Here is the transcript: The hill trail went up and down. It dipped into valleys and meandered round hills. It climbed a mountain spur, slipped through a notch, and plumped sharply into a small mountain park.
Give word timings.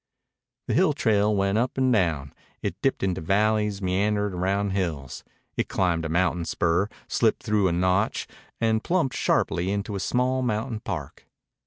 The 0.65 0.73
hill 0.73 0.93
trail 0.93 1.35
went 1.35 1.59
up 1.59 1.77
and 1.77 1.93
down. 1.93 2.33
It 2.63 2.75
dipped 2.81 3.03
into 3.03 3.21
valleys 3.21 3.77
and 3.81 3.85
meandered 3.85 4.33
round 4.33 4.71
hills. 4.71 5.23
It 5.57 5.69
climbed 5.69 6.05
a 6.05 6.09
mountain 6.09 6.45
spur, 6.45 6.87
slipped 7.07 7.43
through 7.43 7.67
a 7.67 7.71
notch, 7.71 8.25
and 8.59 8.83
plumped 8.83 9.15
sharply 9.15 9.69
into 9.69 9.93
a 9.95 9.99
small 9.99 10.41
mountain 10.41 10.79
park. 10.79 11.27